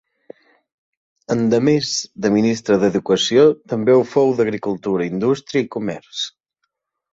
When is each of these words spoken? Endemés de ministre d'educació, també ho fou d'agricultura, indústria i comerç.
Endemés 1.35 1.91
de 2.25 2.31
ministre 2.37 2.79
d'educació, 2.85 3.45
també 3.75 3.97
ho 3.99 4.03
fou 4.15 4.35
d'agricultura, 4.41 5.09
indústria 5.13 5.67
i 5.69 5.71
comerç. 5.79 6.27